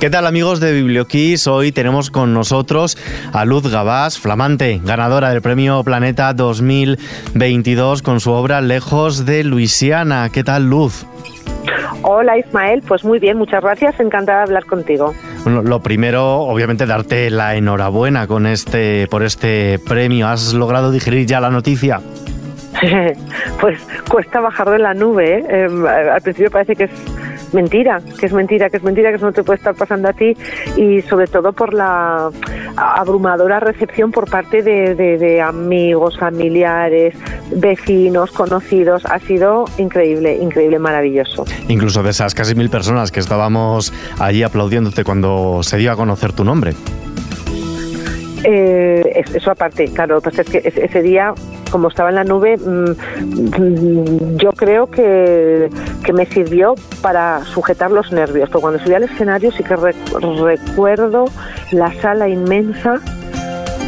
[0.00, 1.46] ¿Qué tal amigos de Biblioquiz?
[1.46, 2.96] Hoy tenemos con nosotros
[3.34, 10.30] a Luz Gabás, flamante, ganadora del Premio Planeta 2022 con su obra Lejos de Luisiana.
[10.32, 11.04] ¿Qué tal Luz?
[12.00, 15.14] Hola Ismael, pues muy bien, muchas gracias, encantada de hablar contigo.
[15.44, 20.28] Bueno, lo primero, obviamente, darte la enhorabuena con este, por este premio.
[20.28, 22.00] ¿Has logrado digerir ya la noticia?
[23.60, 23.78] pues
[24.08, 25.40] cuesta bajar de la nube.
[25.40, 25.64] ¿eh?
[25.64, 26.90] Em, al principio parece que es
[27.52, 30.12] mentira, que es mentira, que es mentira, que eso no te puede estar pasando a
[30.12, 30.36] ti
[30.76, 32.30] y sobre todo por la
[32.76, 37.14] abrumadora recepción por parte de, amigos, familiares,
[37.50, 39.04] vecinos, conocidos.
[39.06, 41.44] Ha sido increíble, increíble, maravilloso.
[41.68, 46.32] Incluso de esas casi mil personas que estábamos allí aplaudiéndote cuando se dio a conocer
[46.32, 46.74] tu nombre.
[48.44, 51.34] Eh, eso aparte, claro, pues es que ese día
[51.70, 55.70] como estaba en la nube, mm, yo creo que,
[56.12, 58.48] me sirvió para sujetar los nervios.
[58.48, 61.26] Pero cuando subí al escenario sí que recuerdo
[61.70, 63.00] la sala inmensa,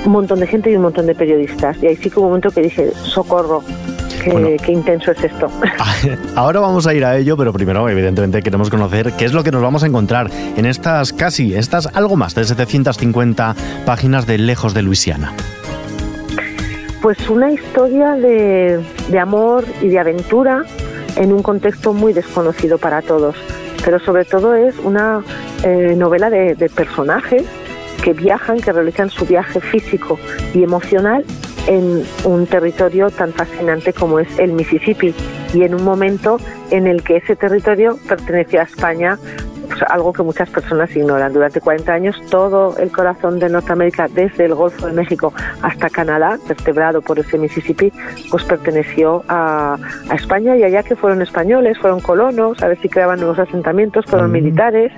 [0.07, 1.83] un montón de gente y un montón de periodistas.
[1.83, 3.65] Y ahí sí que hubo un momento que dije, socorro,
[4.23, 5.51] Qué, qué, intenso es esto.
[6.37, 9.51] Ahora vamos a ir a ello, pero primero, evidentemente, queremos conocer qué es lo que
[9.51, 13.55] nos vamos a encontrar en estas casi, estas algo más de 750
[13.85, 15.33] páginas de Lejos de Luisiana.
[17.03, 18.81] Pues una historia de,
[19.21, 20.63] amor y de aventura
[21.17, 23.35] en un contexto muy desconocido para todos,
[23.85, 25.23] pero sobre todo es una
[25.65, 27.43] eh, novela de, de personajes
[28.03, 30.19] que viajan, que realizan su viaje físico
[30.55, 31.25] y emocional
[31.67, 35.15] en un territorio tan fascinante como es el Mississippi
[35.55, 36.39] y en un momento
[36.71, 39.19] en el que ese territorio pertenecía a España
[39.89, 41.33] algo que muchas personas ignoran.
[41.33, 46.39] Durante 40 años todo el corazón de Norteamérica, desde el Golfo de México hasta Canadá,
[46.49, 47.93] vertebrado por ese Mississippi,
[48.31, 49.77] pues perteneció a,
[50.15, 54.31] España y allá que fueron españoles, fueron colonos, a ver si creaban nuevos asentamientos, fueron
[54.31, 54.93] militares.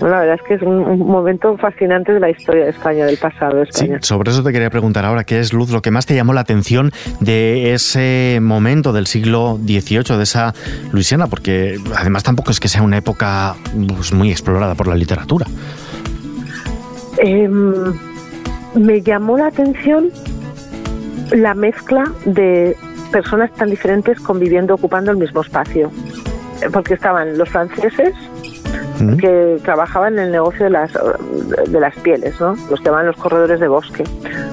[0.00, 3.56] la verdad es que es un, momento fascinante de la historia de España, del pasado
[3.56, 3.98] de España.
[4.00, 6.32] Sí, sobre eso te quería preguntar ahora, ¿qué es, Luz, lo que más te llamó
[6.32, 10.54] la atención de ese momento del siglo XVIII, de esa
[10.92, 11.26] Luisiana?
[11.26, 13.56] Porque además tampoco es que sea una época
[13.88, 15.46] pues, muy explorada por la literatura.
[17.16, 17.94] Em,
[18.74, 20.10] me llamó la atención
[21.30, 22.76] la mezcla de
[23.10, 25.90] personas tan diferentes conviviendo, ocupando el mismo espacio.
[26.70, 28.14] Porque estaban los franceses,
[29.00, 29.16] mm.
[29.16, 30.92] que trabajaban en el negocio de las,
[31.68, 32.54] de las pieles, ¿no?
[32.68, 34.04] los que llaman los corredores de bosque,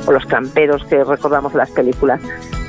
[0.05, 2.22] o los camperos que recordamos en las películas.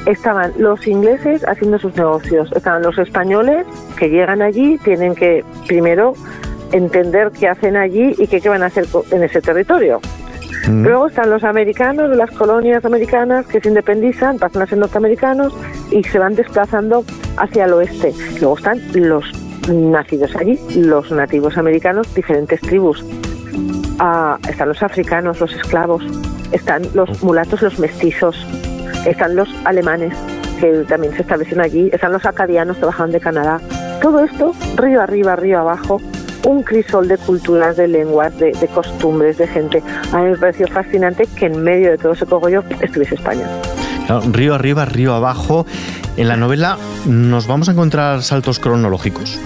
[0.06, 3.64] Estaban los ingleses haciendo sus negocios, estaban los españoles
[3.96, 6.14] que llegan allí, tienen que primero
[6.72, 10.00] entender qué hacen allí y qué, van a hacer en ese territorio.
[10.66, 10.82] Mm.
[10.84, 15.54] Luego están los americanos las colonias americanas que se independizan, pasan a ser norteamericanos
[15.90, 17.04] y se van desplazando
[17.36, 18.12] hacia el oeste.
[18.40, 19.24] Luego están los
[19.68, 23.04] nacidos allí, los nativos americanos, diferentes tribus.
[23.98, 26.04] Ah, están los africanos, los esclavos,
[26.52, 28.36] están los mulatos, los mestizos,
[29.06, 30.14] están los alemanes
[30.60, 33.60] que también se establecen allí, están los acadianos que bajan de Canadá.
[34.02, 36.00] Todo esto, río arriba, río abajo,
[36.44, 39.82] un crisol de culturas, de lenguas, de, costumbres, de gente.
[40.12, 43.46] A mí me pareció fascinante que en medio de todo ese cogollo estuviese España.
[44.32, 45.66] río arriba, río abajo.
[46.16, 49.38] En la novela nos vamos a encontrar saltos cronológicos.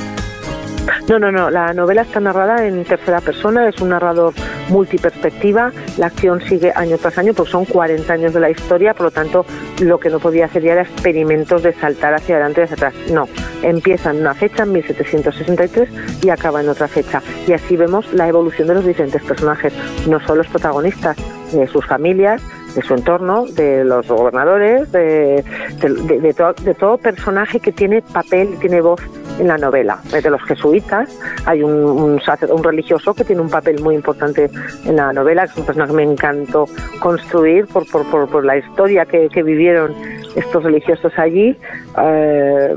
[1.08, 1.50] No, no, no.
[1.50, 4.32] La novela está narrada en tercera persona, es un narrador
[4.68, 5.72] multiperspectiva.
[5.98, 9.10] La acción sigue año tras año, porque son 40 años de la historia, por lo
[9.10, 9.44] tanto,
[9.80, 12.94] lo que no podía hacer ya era experimentos de saltar hacia adelante y hacia atrás.
[13.10, 13.28] No,
[13.62, 15.88] empieza en una fecha, en 1763,
[16.22, 17.20] y acaba en otra fecha.
[17.46, 19.72] Y así vemos la evolución de los diferentes personajes,
[20.08, 21.16] no solo los protagonistas,
[21.52, 22.40] de sus familias,
[22.74, 25.44] de su entorno, de los gobernadores, de,
[25.82, 29.00] de, todo personaje que tiene papel, tiene voz
[29.38, 29.98] en la novela.
[30.10, 31.08] De los jesuitas
[31.46, 34.50] hay un, un, religioso que tiene un papel muy importante
[34.84, 36.66] en la novela, que es un personaje que me encantó
[37.00, 39.94] construir por, por, por, la historia que, vivieron
[40.52, 41.56] estos religiosos allí.
[41.98, 42.76] Eh,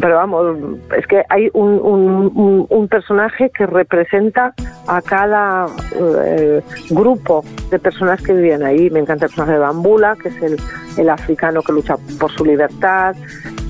[0.00, 0.58] pero vamos,
[0.96, 4.54] es que hay un, un, personaje que representa
[4.86, 8.90] a cada eh, grupo de personas que vivían ahí.
[8.90, 10.56] Me encanta el personaje de Bambula, que es el,
[10.96, 13.14] el africano que lucha por su libertad,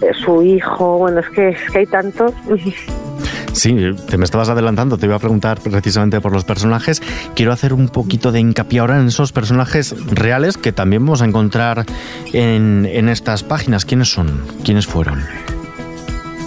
[0.00, 2.32] eh, su hijo, bueno, es que, es que hay tantos.
[3.58, 3.74] Sí,
[4.08, 7.02] te me estabas adelantando, te iba a preguntar precisamente por los personajes.
[7.34, 11.24] Quiero hacer un poquito de hincapié ahora en esos personajes reales que también vamos a
[11.24, 11.84] encontrar
[12.32, 13.84] en, en estas páginas.
[13.84, 14.42] ¿Quiénes son?
[14.64, 15.24] ¿Quiénes fueron?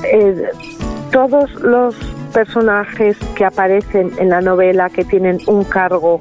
[0.05, 0.41] Eh,
[1.11, 1.95] todos los
[2.33, 6.17] personajes que aparecen en la novela que tienen un cargo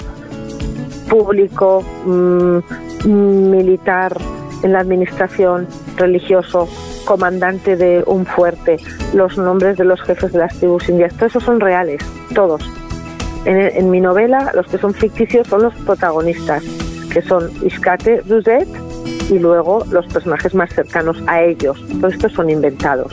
[1.09, 2.59] público, mm,
[3.07, 4.17] militar,
[4.65, 6.69] en la administración, religioso,
[7.11, 8.77] comandante de un fuerte,
[9.15, 12.01] los nombres de los jefes de las tribus indias, todos esos son reales,
[12.37, 12.63] todos.
[13.47, 16.63] En, mi novela, los que son ficticios son los protagonistas,
[17.13, 18.69] que son Iscate Rousset
[19.29, 21.85] y luego los personajes más cercanos a ellos.
[22.01, 23.13] Todos estos son inventados,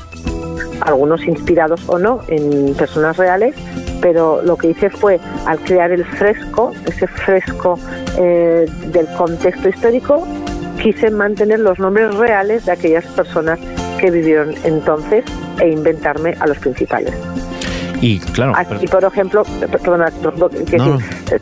[0.81, 3.55] algunos inspirados o no en personas reales,
[3.99, 7.79] pero lo que hice fue, al crear el fresco, ese fresco
[8.19, 10.27] eh, del contexto histórico,
[10.83, 13.59] quise mantener los nombres reales de aquellas personas
[13.97, 15.25] que vivieron entonces
[15.59, 17.13] e inventarme a los principales.
[18.01, 18.53] Y claro.
[18.55, 20.11] Aquí, por ejemplo, perdona,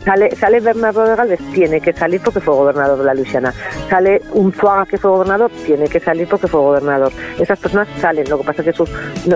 [0.04, 3.52] sale, sale Bernardo de Galvez, tiene que salir porque fue gobernador de la Luisiana.
[3.90, 7.12] Sale un Zuaga que fue gobernador, tiene que salir porque fue gobernador.
[7.38, 8.90] Esas personas salen, lo que pasa es que sus,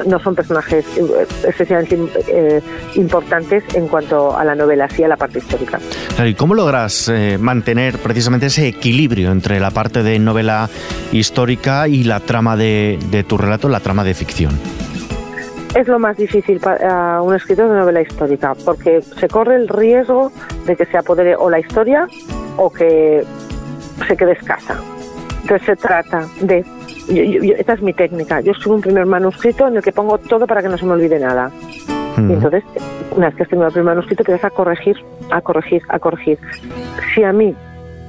[0.07, 2.63] no, son personajes eh, excesivamente eh,
[2.95, 5.79] importantes en cuanto a la novela, sí a la parte histórica.
[6.25, 10.69] ¿y cómo logras eh, mantener precisamente ese equilibrio entre la parte de novela
[11.13, 14.59] histórica y la trama de, de tu relato, la trama de ficción?
[15.75, 20.33] Es lo más difícil para un escritor de novela histórica, porque se corre el riesgo
[20.67, 22.07] de que se apodere o la historia
[22.57, 23.25] o que
[24.07, 24.81] se quede escasa.
[25.43, 26.65] Entonces se trata de,
[27.59, 30.63] esta es mi técnica, yo escribo un primer manuscrito en el que pongo todo para
[30.63, 31.51] que no se me olvide nada.
[32.17, 32.63] Y entonces,
[33.17, 34.97] una vez que has tenido el primer manuscrito, empiezas a corregir,
[35.31, 36.39] a corregir, a corregir.
[37.15, 37.57] Si a mí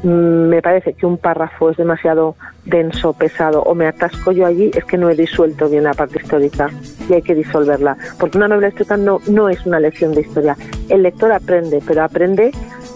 [0.04, 2.36] Mm, me parece que un párrafo es demasiado
[2.66, 6.20] denso, pesado, o me atasco yo allí, es que no he disuelto bien la parte
[6.22, 6.70] histórica
[7.10, 7.98] y hay que disolverla.
[8.20, 10.56] Porque una novela histórica no, no es una lección de historia.
[10.90, 12.52] El lector aprende, pero aprende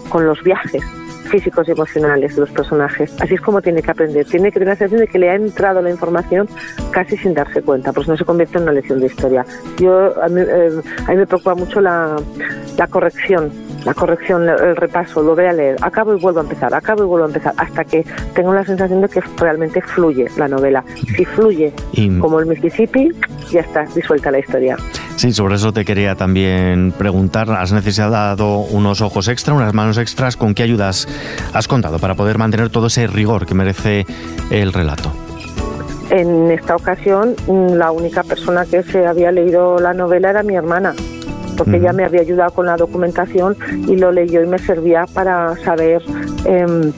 [0.08, 0.82] con los viajes
[1.26, 3.12] físicos y emocionales de los personajes.
[3.20, 4.24] Así es como tiene que aprender.
[4.26, 6.48] Tiene que tener la sensación de que le ha entrado la información
[6.92, 9.44] casi sin darse cuenta, por eso no se convierte en una lección de historia.
[9.78, 12.16] Yo, a mí, eh, a mí me preocupa mucho la,
[12.78, 13.50] la corrección
[13.86, 17.06] la corrección, el repaso, lo voy a leer, acabo y vuelvo a empezar, acabo y
[17.06, 18.04] vuelvo a empezar, hasta que
[18.34, 20.84] tengo la sensación de que realmente fluye la novela.
[21.16, 21.72] Si fluye
[22.20, 23.12] como el Mississippi,
[23.52, 24.76] ya está disuelta la historia.
[25.14, 27.48] Sí, sobre eso te quería también preguntar.
[27.52, 30.36] ¿Has necesitado unos ojos extra, unas manos extras?
[30.36, 31.06] ¿Con qué ayudas
[31.54, 34.04] has contado para poder mantener todo ese rigor que merece
[34.50, 35.12] el relato?
[36.10, 40.92] En esta ocasión, la única persona que se había leído la novela era mi hermana
[41.56, 43.56] porque ella me había ayudado con la documentación
[43.86, 46.02] y lo leyó y me servía para saber
[46.44, 46.92] em,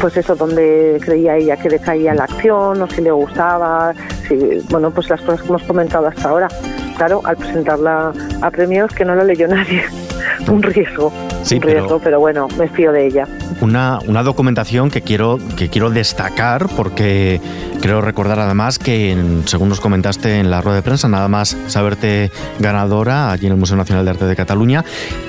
[0.00, 3.92] pues eso, dónde creía ella que decaía la acción o si le gustaba,
[4.28, 4.36] si,
[4.70, 6.48] bueno, pues las cosas que hemos comentado hasta ahora.
[6.96, 8.12] Claro, al presentarla
[8.42, 9.84] a premios que no lo leyó nadie,
[10.48, 11.12] un riesgo.
[11.52, 13.26] Un riesgo, pero, bueno, me fío de ella.
[13.60, 17.40] Una, una documentación que quiero, que quiero destacar porque
[17.80, 19.16] creo recordar además que,
[19.46, 23.58] según nos comentaste en la rueda de prensa, nada más saberte ganadora allí en el
[23.58, 24.84] Museo Nacional de Arte de Cataluña,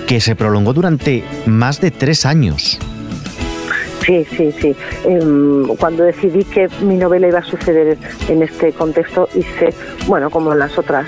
[0.07, 2.80] que se prolongó durante más de tres años.
[4.06, 4.75] Sí, sí, sí.
[5.06, 9.69] Em, cuando decidí que mi novela iba a suceder en este contexto, hice,
[10.07, 11.06] bueno, como las otras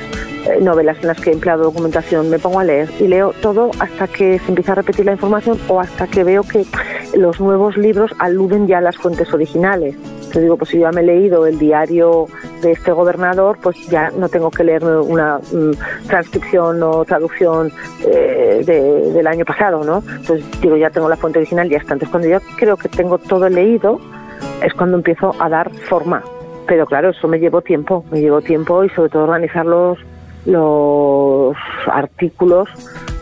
[0.61, 4.07] novelas en las que he empleado documentación, me pongo a leer y leo todo hasta
[4.07, 6.65] que se empieza a repetir la información o hasta que veo que
[7.15, 9.95] los nuevos libros aluden ya a las fuentes originales.
[10.31, 12.27] Te digo, pues si ya me he leído el diario
[12.61, 17.71] de este gobernador, pues ya no tengo que leer una mm, transcripción o traducción
[18.05, 18.63] eh,
[19.13, 20.03] del año pasado, ¿no?
[20.07, 21.93] Entonces digo, ya tengo la fuente original ya está.
[21.93, 23.99] Entonces cuando yo creo que tengo todo leído,
[24.63, 26.23] es cuando empiezo a dar forma.
[26.67, 29.97] Pero claro, eso me llevó tiempo, me llevó tiempo y sobre todo organizar los,
[30.45, 31.55] los
[31.91, 32.69] artículos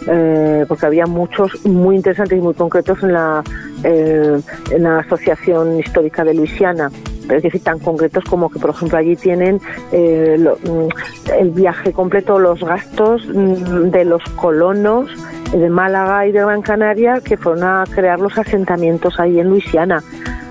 [0.07, 3.43] eh, porque había muchos muy interesantes y muy concretos en la,
[3.83, 4.39] eh,
[4.71, 6.89] en la Asociación Histórica de Luisiana
[7.35, 9.61] es decir, tan concretos como que, por ejemplo, allí tienen
[9.91, 15.09] eh, mm, el viaje completo, los gastos mm, de los colonos
[15.51, 20.03] de Málaga y de Gran Canaria que fueron a crear los asentamientos ahí en Luisiana.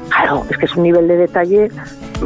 [0.09, 1.71] Claro, es que es un nivel de detalle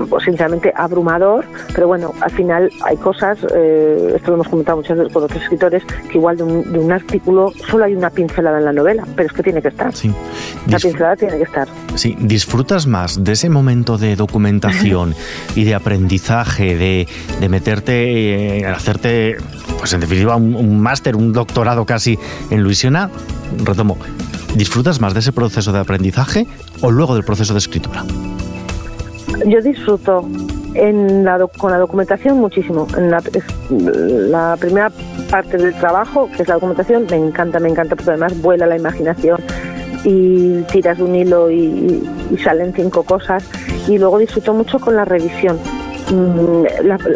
[0.08, 1.44] pues, sinceramente abrumador,
[1.75, 5.42] pero bueno, al final hay cosas, eh, esto lo hemos comentado muchas veces con otros
[5.42, 9.32] escritores, que igual de un, artículo solo hay una pincelada en la novela, pero es
[9.32, 9.94] que tiene que estar.
[9.94, 10.12] Sí.
[10.66, 11.68] La pincelada tiene que estar.
[11.94, 15.14] Sí, disfrutas más de ese momento de documentación
[15.54, 17.08] y de aprendizaje, de,
[17.40, 19.37] de meterte, eh, hacerte,
[19.78, 22.18] pues en definitiva, un, un máster, un doctorado casi
[22.50, 23.11] en Luisiana.
[23.64, 23.96] Retomo,
[24.54, 26.46] ¿disfrutas más de ese proceso de aprendizaje
[26.80, 28.04] o luego del proceso de escritura?
[29.46, 30.28] Yo disfruto
[30.75, 32.87] en la, con la documentación muchísimo.
[32.96, 34.90] En la, primera
[35.30, 38.76] parte del trabajo, que es la documentación, me encanta, me encanta, porque además vuela la
[38.76, 39.40] imaginación
[40.04, 42.02] y tiras un hilo y,
[42.42, 43.44] salen cinco cosas.
[43.88, 45.58] Y luego disfruto mucho con la revisión.
[46.11, 46.64] Mm,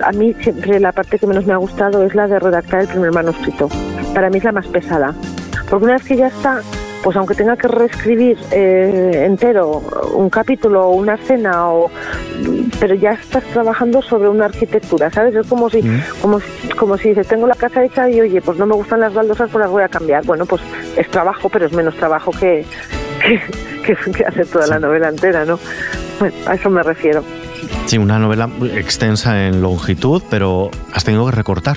[0.04, 2.88] a mí siempre la parte que menos me ha gustado es la de redactar el
[2.88, 3.68] primer manuscrito.
[4.14, 5.14] Para mí es la más pesada.
[5.68, 6.60] Porque una vez que ya está,
[7.06, 9.80] pues aunque tenga que reescribir eh, entero
[10.12, 11.88] un capítulo o una escena o
[12.80, 15.36] pero ya estás trabajando sobre una arquitectura, ¿sabes?
[15.36, 16.02] Es como si, mm.
[16.20, 16.40] como,
[16.76, 19.48] como si dices, tengo la casa hecha y oye, pues no me gustan las baldosas,
[19.52, 20.24] pues las voy a cambiar.
[20.24, 20.60] Bueno, pues
[20.96, 22.66] es trabajo, pero es menos trabajo que,
[23.84, 25.60] que, que, hacer toda la novela entera, ¿no?
[26.18, 27.22] Bueno, a eso me refiero.
[27.84, 31.76] Sí, una novela extensa en longitud, pero has tenido que recortar.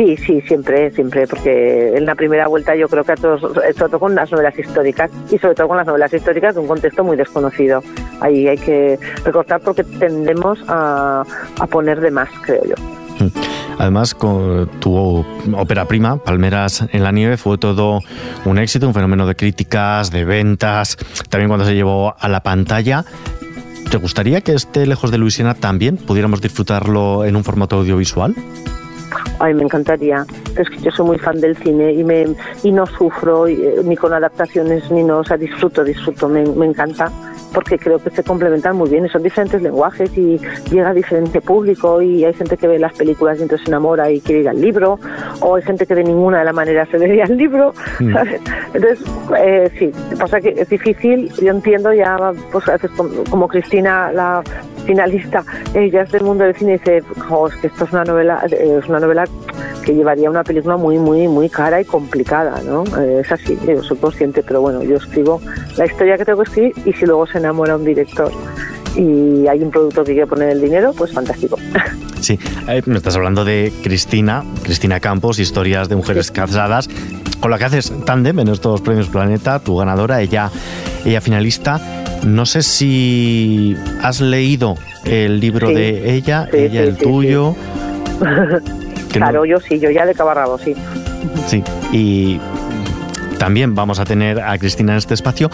[0.00, 3.74] Sí, sí, siempre, siempre, porque en la primera vuelta yo creo que a todos, sobre
[3.74, 7.04] todo con las novelas históricas y sobre todo con las novelas históricas de un contexto
[7.04, 7.82] muy desconocido.
[8.22, 11.22] Ahí hay que recortar porque tendemos a,
[11.70, 12.74] poner de más, creo yo.
[13.22, 13.28] Mm.
[13.78, 15.22] Además, con tu
[15.54, 18.00] ópera prima, Palmeras en la Nieve, fue todo
[18.46, 20.96] un éxito, un fenómeno de críticas, de ventas,
[21.28, 23.04] también cuando se llevó a la pantalla.
[23.90, 28.34] ¿Te gustaría que este Lejos de Luisiana también pudiéramos disfrutarlo en un formato audiovisual?
[29.38, 30.24] Ay, me encantaría.
[30.56, 32.26] Es que yo soy muy fan del cine y me
[32.62, 36.66] y no sufro eh, ni con adaptaciones ni no, o sea, disfruto, disfruto, me, me
[36.66, 37.10] encanta
[37.52, 40.38] porque creo que se complementan muy bien y son diferentes lenguajes y
[40.70, 44.10] llega a diferente público y hay gente que ve las películas y entonces se enamora
[44.10, 44.98] y quiere ir al libro
[45.40, 48.16] o hay gente que de ninguna de la manera se vería al libro mm.
[48.74, 49.00] entonces
[49.38, 52.16] eh, sí pasa que es difícil yo entiendo ya
[52.52, 52.64] pues
[53.28, 54.42] como Cristina la
[54.86, 55.44] finalista,
[55.74, 58.88] ella es del mundo del cine y dice, es que esto es una novela, es
[58.88, 59.24] una novela
[59.84, 62.84] que llevaría una película muy, muy, muy cara y complicada, ¿no?
[62.98, 65.40] Eh, es así, yo soy consciente, pero bueno, yo escribo
[65.76, 68.32] la historia que tengo que escribir y si luego se enamora un director
[68.96, 71.58] y hay un producto que quiere poner el dinero, pues fantástico.
[72.20, 76.86] Sí, eh, me estás hablando de Cristina, Cristina Campos, historias de mujeres casadas,
[77.40, 80.50] con la que haces tándem en estos premios Planeta, tu ganadora, ella,
[81.06, 81.80] ella finalista.
[82.24, 87.56] No sé si has leído el libro de ella, ella el tuyo.
[89.12, 90.74] claro, yo sí, yo ya de cabarrabo, sí.
[91.46, 91.62] Sí,
[91.92, 92.40] y
[93.38, 95.50] también vamos a tener a Cristina en este espacio.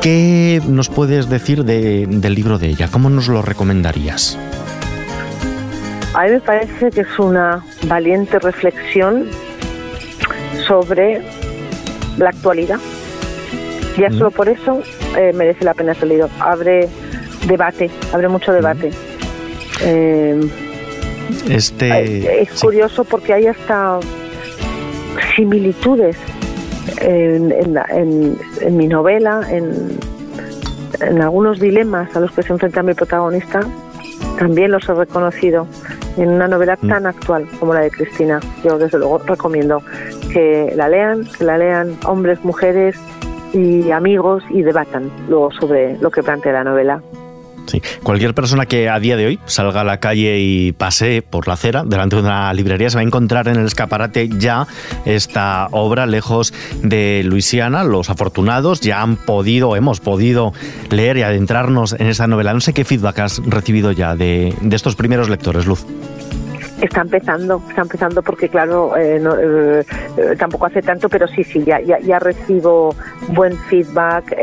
[0.00, 2.88] ¿Qué nos puedes decir del libro de ella?
[2.90, 4.38] ¿Cómo nos lo recomendarías?
[6.14, 9.26] A mí me parece que es una valiente reflexión
[10.66, 11.22] sobre
[12.16, 12.78] la actualidad.
[13.98, 14.82] Ya solo por eso
[15.16, 16.28] eh, merece la pena ser leído.
[16.40, 16.88] Abre
[17.46, 18.90] debate, abre mucho debate.
[19.82, 20.40] Eh,
[21.48, 23.98] este, es curioso porque hay hasta
[25.34, 26.16] similitudes
[27.00, 29.98] en, en, mi novela, en,
[31.00, 33.60] en algunos dilemas a los que se enfrenta mi protagonista,
[34.38, 35.66] también los he reconocido
[36.16, 36.88] en una novela mm.
[36.88, 38.40] tan actual como la de Cristina.
[38.64, 39.82] Yo desde luego recomiendo
[40.32, 42.96] que la lean, que la lean hombres, mujeres
[43.56, 47.02] y amigos y debatan luego sobre lo que plantea la novela.
[47.66, 47.82] Sí.
[48.02, 51.54] Cualquier persona que a día de hoy salga a la calle y pase por la
[51.54, 54.68] acera delante de una librería se va a encontrar en el escaparate ya
[55.04, 57.82] esta obra lejos de Luisiana.
[57.82, 60.52] Los afortunados ya han podido, hemos podido
[60.90, 62.54] leer y adentrarnos en esa novela.
[62.54, 65.84] No sé qué feedback has recibido ya de, de estos primeros lectores, Luz.
[66.80, 69.84] Está empezando, está empezando porque claro, eh, eh,
[70.18, 72.94] eh, tampoco hace tanto, pero sí, sí, ya, ya, recibo
[73.28, 74.36] buen feedback,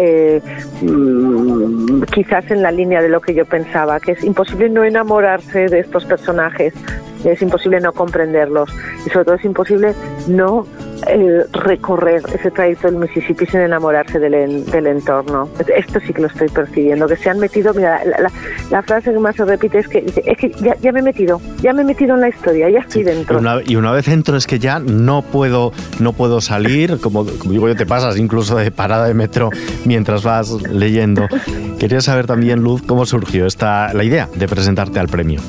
[0.82, 5.68] mm, quizás en la línea de lo que yo pensaba, que es imposible no enamorarse
[5.68, 6.74] de estos personajes,
[7.24, 8.70] es imposible no comprenderlos
[9.06, 9.94] y sobre todo es imposible
[10.28, 10.66] no
[11.08, 15.50] eh, recorrer ese trayecto del Mississippi sin enamorarse del, del, entorno.
[15.76, 18.02] Esto sí que lo estoy percibiendo, que se han metido, mira,
[18.70, 21.42] la, frase que más se repite es que, es que ya, ya, me he metido,
[21.62, 23.40] ya me he metido en la historia, ya estoy dentro.
[23.66, 27.68] y una vez entro es que ya no puedo, no puedo salir, como, como digo
[27.68, 29.50] yo, te pasas incluso de parada de metro
[29.86, 31.28] mientras vas leyendo.
[31.80, 35.42] Quería saber también, Luz, cómo surgió esta, la idea de presentarte al premio.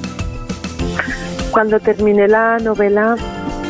[1.51, 3.17] Cuando terminé la novela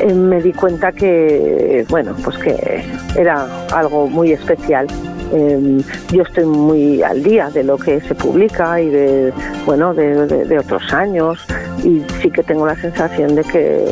[0.01, 2.85] eh, me di cuenta que, bueno, pues que
[3.17, 4.87] era algo muy especial.
[5.33, 5.83] Em,
[6.13, 9.33] yo estoy muy al día de lo que se publica y de,
[9.67, 11.45] bueno, de, otros años
[11.83, 13.85] y sí que tengo la sensación de que,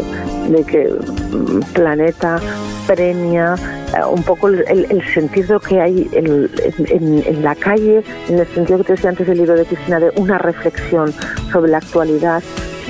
[0.48, 2.38] de que mm, Planeta
[2.86, 3.56] premia
[3.96, 8.92] eh, un poco el, sentido que hay en, la calle, en el sentido que te
[8.92, 11.12] decía antes del libro de Cristina, de una reflexión
[11.50, 12.42] sobre la actualidad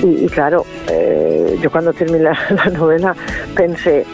[0.03, 3.15] y, claro, eh, yo cuando terminé la, novela
[3.55, 4.05] pensé,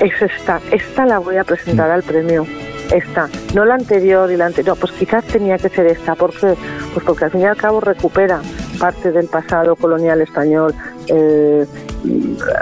[0.00, 2.46] es esta, esta la voy a presentar al premio
[2.92, 6.54] esta, no la anterior y la anterior, pues quizás tenía que ser esta, porque
[6.92, 8.40] pues porque al fin y al cabo recupera
[8.78, 10.74] parte del pasado colonial español,
[11.08, 11.66] eh,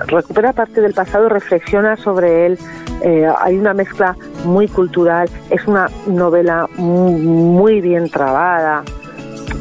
[0.07, 2.59] recupera parte del pasado, reflexiona sobre él,
[3.03, 8.85] eh, hay una mezcla muy cultural, es una novela muy bien trabada,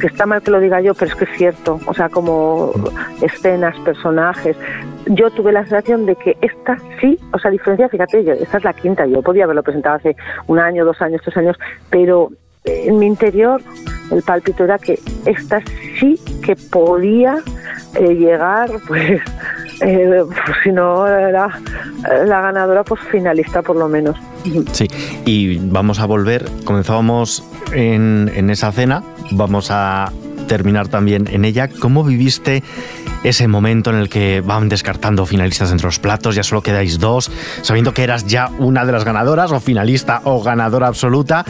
[0.01, 2.73] que está mal que lo diga yo, pero es que es cierto, o sea, como
[3.21, 4.57] escenas, personajes.
[5.05, 8.63] Yo tuve la sensación de que esta sí, o sea, diferencia, fíjate, yo, esta es
[8.63, 10.15] la quinta, yo podía haberlo presentado hace
[10.47, 11.57] un año, dos años, tres años,
[11.91, 12.31] pero
[12.65, 13.61] en mi interior
[14.11, 15.61] el pálpito era que esta
[15.99, 17.37] sí que podía
[17.95, 19.21] eh, llegar, pues,
[19.81, 21.59] eh, pues, si no era
[22.25, 24.17] la ganadora, pues finalista por lo menos.
[24.71, 24.87] Sí,
[25.25, 30.11] y vamos a volver, comenzábamos en, en esa cena, vamos a
[30.47, 31.69] terminar también en ella.
[31.69, 32.63] ¿Cómo viviste
[33.23, 37.31] ese momento en el que van descartando finalistas entre los platos, ya solo quedáis dos,
[37.61, 41.45] sabiendo que eras ya una de las ganadoras, o finalista o ganadora absoluta?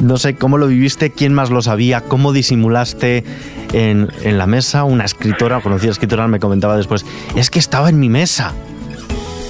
[0.00, 3.24] No sé cómo lo viviste, quién más lo sabía, cómo disimulaste
[3.72, 4.84] en, en la mesa.
[4.84, 8.52] Una escritora, conocida escritora, me comentaba después, es que estaba en mi mesa.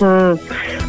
[0.00, 0.34] Mm,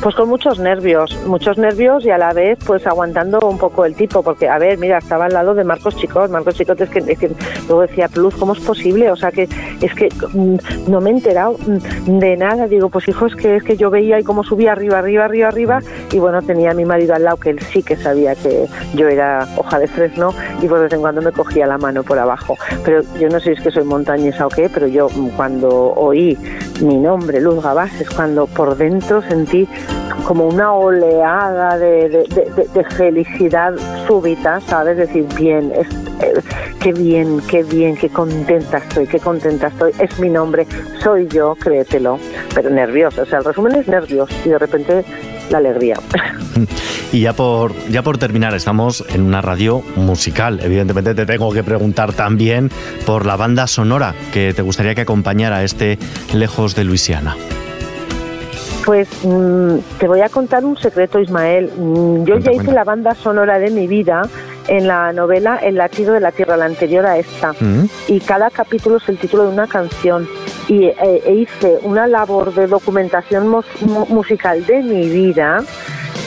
[0.02, 3.96] pues con muchos nervios, muchos nervios y a la vez pues aguantando un poco el
[3.96, 7.32] tipo, porque a ver, mira, estaba al lado de Marcos Chicot, Marcos Chicot es que,
[7.68, 9.12] luego decía, Plus, ¿cómo es posible?
[9.12, 9.48] O sea que
[9.82, 13.58] es que mm, no me he enterado mm, de nada, digo, pues hijo, es que,
[13.58, 15.80] es que yo veía y cómo subía arriba, arriba, arriba, arriba,
[16.12, 19.08] y bueno, tenía a mi marido al lado que él sí que sabía que yo
[19.08, 22.58] era hoja de fresno y por vez en cuando me cogía la mano por abajo,
[22.84, 26.38] pero yo no sé si es que soy montañesa o qué, pero yo cuando oí
[26.82, 29.68] mi nombre, Luz Gabás, es cuando por dentro sentí
[30.26, 32.28] como una oleada de,
[32.98, 33.74] felicidad
[34.08, 34.98] súbita, ¿sabes?
[34.98, 35.88] Decir, bien, es,
[36.22, 36.42] eh,
[36.80, 40.66] qué bien, qué bien, qué contenta estoy, qué contenta estoy, es mi nombre,
[41.04, 42.20] soy yo, créetelo,
[42.54, 45.06] pero nervioso, o sea, el resumen es nervios y de repente
[45.50, 45.98] la alegría.
[47.12, 50.60] Y ya por, ya por terminar, estamos en una radio musical.
[50.62, 52.70] Evidentemente te tengo que preguntar también
[53.06, 55.98] por la banda sonora que te gustaría que acompañara este
[56.34, 57.38] Lejos de Luisiana.
[58.86, 61.72] Pues mm, te voy a contar un secreto, Ismael.
[61.76, 64.22] Mm, yo ya hice la banda sonora de mi vida
[64.68, 67.54] en la novela El latido de la tierra, la anterior a esta.
[67.54, 67.90] Mm.
[68.08, 70.28] Y cada capítulo es el título de una canción.
[70.68, 73.48] Y eh, e hice una labor de documentación
[74.10, 75.64] musical de mi vida.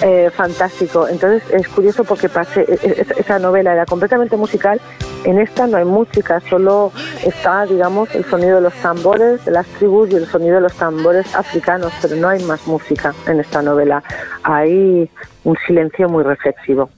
[0.03, 1.09] Eh, fantástico.
[1.09, 4.81] Entonces es curioso porque pasé, e, e, esa novela era completamente musical
[5.25, 6.93] en esta no hay música, solo
[7.25, 10.75] está, digamos, el sonido de los tambores de las tribus y el sonido de los
[10.75, 14.03] tambores africanos, pero no hay más música en esta novela.
[14.45, 15.11] Hay
[15.45, 16.91] un silencio muy reflexivo.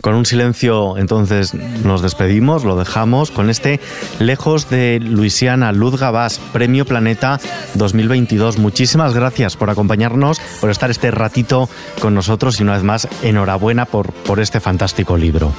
[0.00, 3.80] Con un silencio, entonces nos despedimos, lo dejamos con este
[4.18, 7.38] Lejos de Luisiana, Luz Gabás, Premio Planeta
[7.74, 8.58] 2022.
[8.58, 11.68] Muchísimas gracias por acompañarnos, por estar este ratito
[12.00, 15.52] con nosotros y una vez más, enhorabuena por, por este fantástico libro.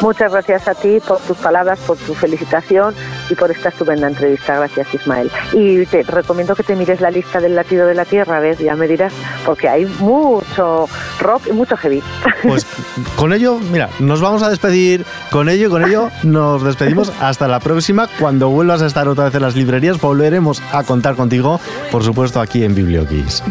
[0.00, 2.94] Muchas gracias a ti por tus palabras, por tu felicitación
[3.28, 4.56] y por esta estupenda entrevista.
[4.56, 5.30] Gracias, Ismael.
[5.52, 8.56] Y te recomiendo que te mires la lista del latido de la tierra, a ver,
[8.58, 9.12] ya me dirás,
[9.44, 10.88] porque hay mucho
[11.20, 12.02] rock y mucho heavy.
[12.42, 12.64] Pues
[13.16, 17.48] con ello, mira, nos vamos a despedir con ello y con ello nos despedimos hasta
[17.48, 18.08] la próxima.
[18.18, 22.40] Cuando vuelvas a estar otra vez en las librerías, volveremos a contar contigo, por supuesto,
[22.40, 23.42] aquí en BiblioKiss.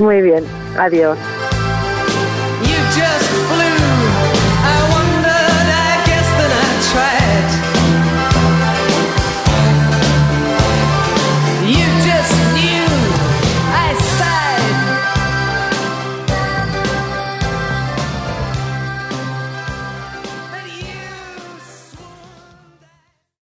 [0.00, 0.44] Muy bien,
[0.76, 1.18] adiós.